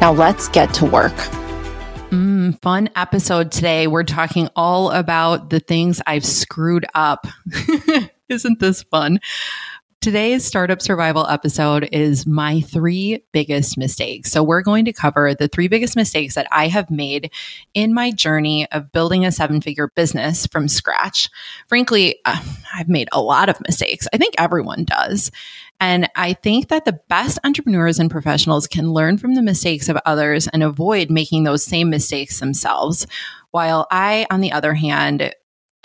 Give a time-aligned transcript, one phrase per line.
[0.00, 1.14] Now let's get to work.
[2.10, 3.86] Mm, fun episode today.
[3.86, 7.26] We're talking all about the things I've screwed up.
[8.28, 9.20] Isn't this fun?
[10.00, 14.30] Today's startup survival episode is my three biggest mistakes.
[14.30, 17.32] So, we're going to cover the three biggest mistakes that I have made
[17.74, 21.28] in my journey of building a seven figure business from scratch.
[21.66, 22.40] Frankly, uh,
[22.72, 24.06] I've made a lot of mistakes.
[24.12, 25.32] I think everyone does.
[25.80, 29.98] And I think that the best entrepreneurs and professionals can learn from the mistakes of
[30.06, 33.06] others and avoid making those same mistakes themselves.
[33.50, 35.34] While I, on the other hand,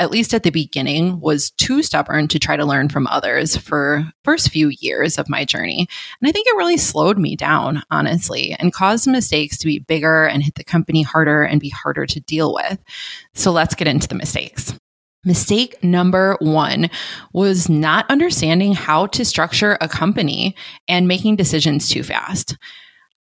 [0.02, 4.12] at least at the beginning, was too stubborn to try to learn from others for
[4.24, 5.88] first few years of my journey.
[6.20, 10.26] And I think it really slowed me down, honestly, and caused mistakes to be bigger
[10.26, 12.80] and hit the company harder and be harder to deal with.
[13.36, 14.74] So let's get into the mistakes.
[15.24, 16.90] Mistake number one
[17.32, 20.56] was not understanding how to structure a company
[20.88, 22.58] and making decisions too fast.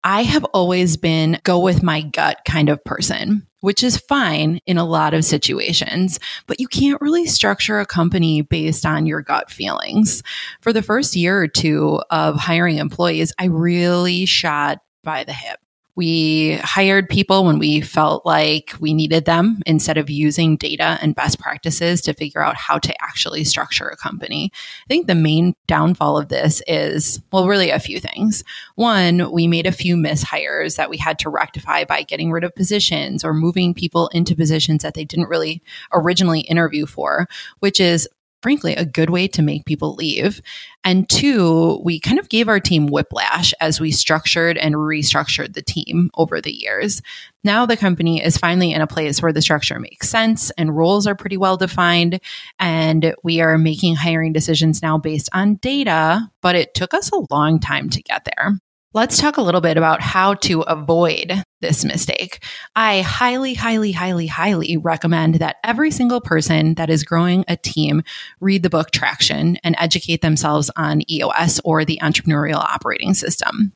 [0.03, 4.79] I have always been go with my gut kind of person, which is fine in
[4.79, 9.51] a lot of situations, but you can't really structure a company based on your gut
[9.51, 10.23] feelings.
[10.61, 15.59] For the first year or two of hiring employees, I really shot by the hip.
[15.97, 21.15] We hired people when we felt like we needed them instead of using data and
[21.15, 24.53] best practices to figure out how to actually structure a company.
[24.55, 28.45] I think the main downfall of this is, well, really a few things.
[28.77, 32.55] One, we made a few mishires that we had to rectify by getting rid of
[32.55, 38.09] positions or moving people into positions that they didn't really originally interview for, which is
[38.43, 40.41] frankly, a good way to make people leave.
[40.85, 45.63] And two, we kind of gave our team whiplash as we structured and restructured the
[45.63, 47.03] team over the years.
[47.45, 51.07] Now the company is finally in a place where the structure makes sense and roles
[51.07, 52.21] are pretty well defined.
[52.59, 57.25] And we are making hiring decisions now based on data, but it took us a
[57.31, 58.59] long time to get there.
[58.93, 62.45] Let's talk a little bit about how to avoid this mistake.
[62.75, 68.03] I highly, highly, highly, highly recommend that every single person that is growing a team
[68.41, 73.73] read the book Traction and educate themselves on EOS or the entrepreneurial operating system.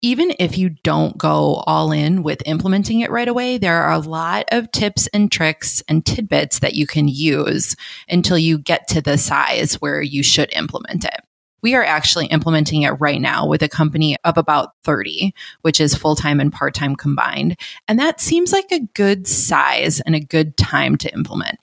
[0.00, 3.98] Even if you don't go all in with implementing it right away, there are a
[3.98, 7.76] lot of tips and tricks and tidbits that you can use
[8.08, 11.20] until you get to the size where you should implement it.
[11.62, 15.94] We are actually implementing it right now with a company of about 30, which is
[15.94, 17.56] full time and part time combined.
[17.86, 21.58] And that seems like a good size and a good time to implement.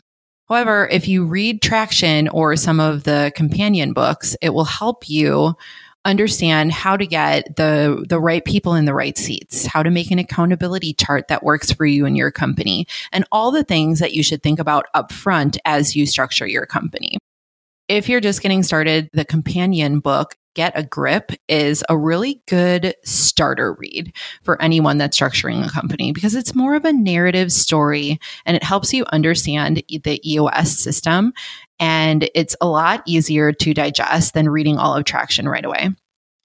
[0.47, 5.55] However, if you read Traction or some of the companion books, it will help you
[6.05, 10.11] understand how to get the the right people in the right seats, how to make
[10.11, 14.13] an accountability chart that works for you and your company, and all the things that
[14.13, 17.17] you should think about upfront as you structure your company.
[17.87, 22.95] If you're just getting started, the companion book, Get a Grip, is a really good
[23.03, 28.19] starter read for anyone that's structuring a company because it's more of a narrative story
[28.45, 31.31] and it helps you understand the EOS system.
[31.79, 35.89] And it's a lot easier to digest than reading all of Traction right away.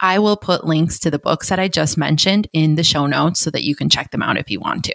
[0.00, 3.40] I will put links to the books that I just mentioned in the show notes
[3.40, 4.94] so that you can check them out if you want to.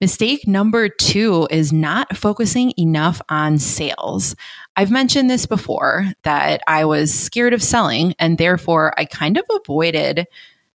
[0.00, 4.34] Mistake number two is not focusing enough on sales.
[4.74, 9.44] I've mentioned this before that I was scared of selling and therefore I kind of
[9.50, 10.26] avoided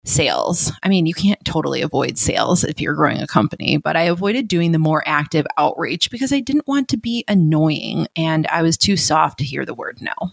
[0.05, 0.73] sales.
[0.83, 4.49] I mean, you can't totally avoid sales if you're growing a company, but I avoided
[4.49, 8.77] doing the more active outreach because I didn't want to be annoying and I was
[8.77, 10.33] too soft to hear the word no.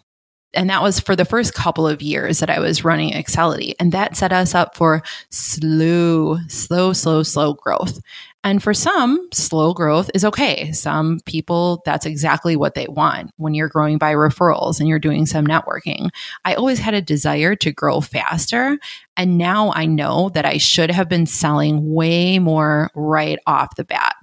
[0.53, 3.75] And that was for the first couple of years that I was running Accelity.
[3.79, 7.99] And that set us up for slow, slow, slow, slow growth.
[8.43, 10.71] And for some, slow growth is okay.
[10.71, 15.25] Some people, that's exactly what they want when you're growing by referrals and you're doing
[15.25, 16.09] some networking.
[16.45, 18.79] I always had a desire to grow faster.
[19.17, 23.83] And now I know that I should have been selling way more right off the
[23.83, 24.15] bat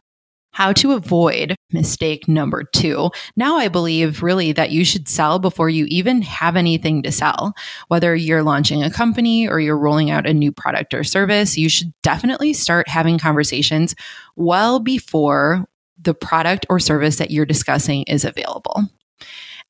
[0.56, 3.10] how to avoid mistake number two.
[3.36, 7.52] Now I believe really that you should sell before you even have anything to sell.
[7.88, 11.68] Whether you're launching a company or you're rolling out a new product or service, you
[11.68, 13.94] should definitely start having conversations
[14.34, 15.68] well before
[16.00, 18.88] the product or service that you're discussing is available.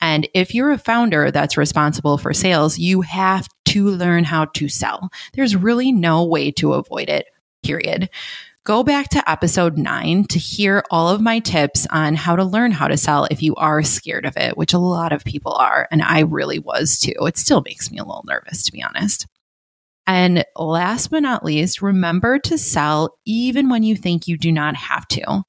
[0.00, 4.68] And if you're a founder that's responsible for sales, you have to learn how to
[4.68, 5.08] sell.
[5.32, 7.26] There's really no way to avoid it
[7.66, 8.08] period.
[8.66, 12.72] Go back to episode nine to hear all of my tips on how to learn
[12.72, 15.86] how to sell if you are scared of it, which a lot of people are.
[15.92, 17.14] And I really was too.
[17.20, 19.28] It still makes me a little nervous, to be honest.
[20.04, 24.74] And last but not least, remember to sell even when you think you do not
[24.74, 25.44] have to.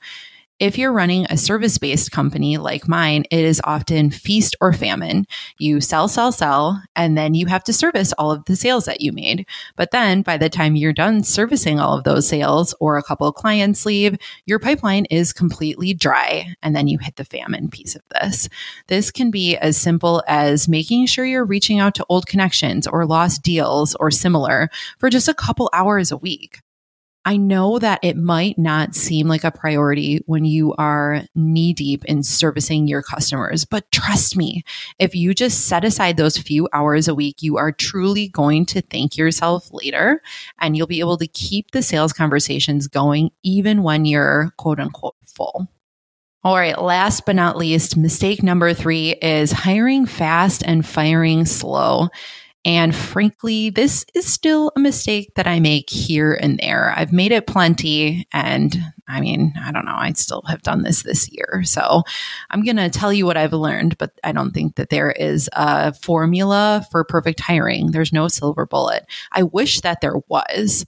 [0.59, 5.27] If you're running a service based company like mine, it is often feast or famine.
[5.59, 8.99] You sell, sell, sell, and then you have to service all of the sales that
[8.99, 9.45] you made.
[9.75, 13.27] But then by the time you're done servicing all of those sales or a couple
[13.27, 14.17] of clients leave,
[14.47, 16.55] your pipeline is completely dry.
[16.63, 18.49] And then you hit the famine piece of this.
[18.87, 23.05] This can be as simple as making sure you're reaching out to old connections or
[23.05, 26.61] lost deals or similar for just a couple hours a week.
[27.27, 32.05] I know that it might not seem like a priority when you are knee deep
[32.05, 34.63] in servicing your customers, but trust me,
[34.97, 38.81] if you just set aside those few hours a week, you are truly going to
[38.81, 40.21] thank yourself later
[40.61, 45.17] and you'll be able to keep the sales conversations going even when you're quote unquote
[45.25, 45.67] full.
[46.45, 52.07] All right, last but not least, mistake number three is hiring fast and firing slow.
[52.65, 56.93] And frankly, this is still a mistake that I make here and there.
[56.95, 58.27] I've made it plenty.
[58.33, 58.77] And
[59.07, 61.61] I mean, I don't know, I still have done this this year.
[61.63, 62.03] So
[62.49, 65.49] I'm going to tell you what I've learned, but I don't think that there is
[65.53, 67.91] a formula for perfect hiring.
[67.91, 69.05] There's no silver bullet.
[69.31, 70.85] I wish that there was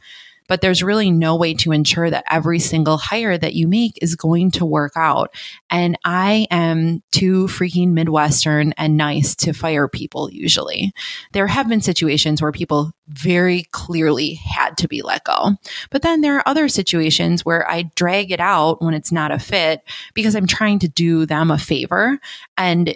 [0.49, 4.15] but there's really no way to ensure that every single hire that you make is
[4.15, 5.33] going to work out.
[5.69, 10.91] And I am too freaking Midwestern and nice to fire people usually.
[11.31, 15.51] There have been situations where people very clearly had to be let go.
[15.91, 19.39] But then there are other situations where I drag it out when it's not a
[19.39, 19.81] fit
[20.15, 22.19] because I'm trying to do them a favor.
[22.57, 22.95] And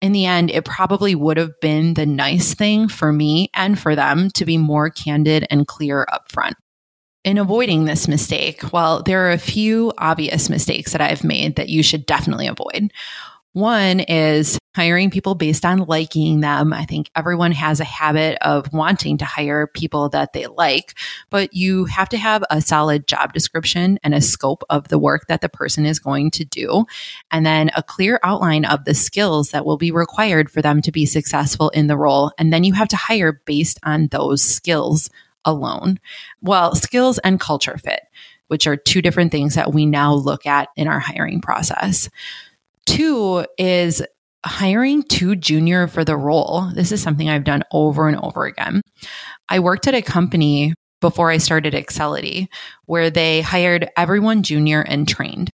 [0.00, 3.94] in the end, it probably would have been the nice thing for me and for
[3.94, 6.54] them to be more candid and clear upfront
[7.24, 11.70] in avoiding this mistake, well, there are a few obvious mistakes that I've made that
[11.70, 12.92] you should definitely avoid.
[13.52, 16.72] One is hiring people based on liking them.
[16.72, 20.98] I think everyone has a habit of wanting to hire people that they like,
[21.30, 25.28] but you have to have a solid job description and a scope of the work
[25.28, 26.84] that the person is going to do,
[27.30, 30.90] and then a clear outline of the skills that will be required for them to
[30.90, 32.32] be successful in the role.
[32.36, 35.08] And then you have to hire based on those skills
[35.44, 35.98] alone.
[36.42, 38.02] Well, skills and culture fit,
[38.48, 42.08] which are two different things that we now look at in our hiring process.
[42.86, 44.02] Two is
[44.44, 46.70] hiring too junior for the role.
[46.74, 48.82] This is something I've done over and over again.
[49.48, 52.48] I worked at a company before I started Accelity
[52.86, 55.50] where they hired everyone junior and trained.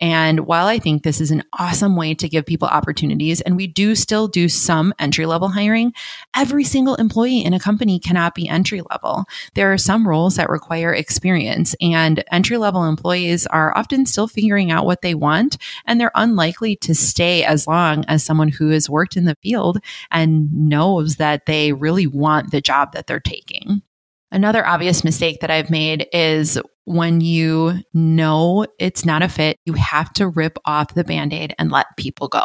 [0.00, 3.66] And while I think this is an awesome way to give people opportunities, and we
[3.66, 5.92] do still do some entry level hiring,
[6.36, 9.24] every single employee in a company cannot be entry level.
[9.54, 14.70] There are some roles that require experience, and entry level employees are often still figuring
[14.70, 18.88] out what they want, and they're unlikely to stay as long as someone who has
[18.88, 19.78] worked in the field
[20.10, 23.82] and knows that they really want the job that they're taking.
[24.30, 26.58] Another obvious mistake that I've made is
[26.88, 31.54] when you know it's not a fit, you have to rip off the band aid
[31.58, 32.42] and let people go.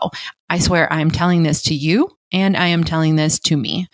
[0.50, 3.88] I swear I'm telling this to you and I am telling this to me.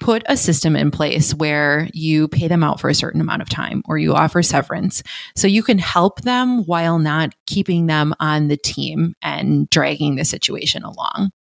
[0.00, 3.48] Put a system in place where you pay them out for a certain amount of
[3.48, 5.02] time or you offer severance
[5.34, 10.24] so you can help them while not keeping them on the team and dragging the
[10.24, 11.32] situation along.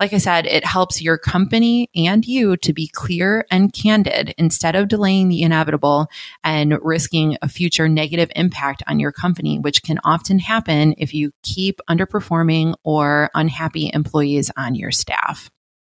[0.00, 4.74] Like I said, it helps your company and you to be clear and candid instead
[4.74, 6.06] of delaying the inevitable
[6.42, 11.32] and risking a future negative impact on your company, which can often happen if you
[11.42, 15.50] keep underperforming or unhappy employees on your staff.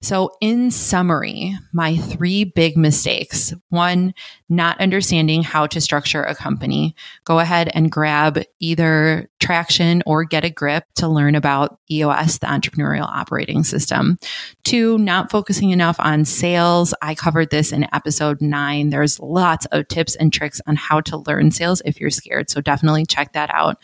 [0.02, 4.14] So, in summary, my three big mistakes one,
[4.48, 6.96] not understanding how to structure a company.
[7.24, 12.48] Go ahead and grab either Traction or Get a Grip to learn about EOS, the
[12.48, 14.18] entrepreneurial operating system.
[14.64, 16.92] Two, not focusing enough on sales.
[17.00, 18.90] I covered this in episode nine.
[18.90, 22.50] There's lots of tips and tricks on how to learn sales if you're scared.
[22.50, 23.78] So, definitely check that out.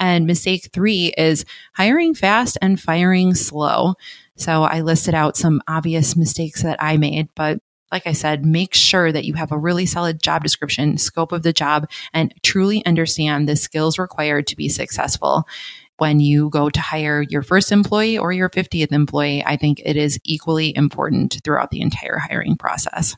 [0.00, 3.94] And mistake three is hiring fast and firing slow.
[4.40, 7.58] So I listed out some obvious mistakes that I made, but
[7.92, 11.42] like I said, make sure that you have a really solid job description, scope of
[11.42, 15.44] the job, and truly understand the skills required to be successful.
[15.98, 19.96] When you go to hire your first employee or your 50th employee, I think it
[19.96, 23.16] is equally important throughout the entire hiring process.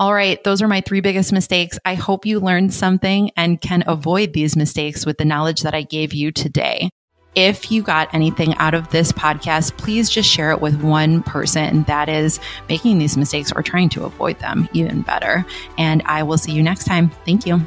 [0.00, 1.78] All right, those are my three biggest mistakes.
[1.84, 5.82] I hope you learned something and can avoid these mistakes with the knowledge that I
[5.82, 6.90] gave you today.
[7.34, 11.82] If you got anything out of this podcast, please just share it with one person
[11.84, 12.38] that is
[12.68, 15.44] making these mistakes or trying to avoid them even better.
[15.76, 17.10] And I will see you next time.
[17.24, 17.66] Thank you.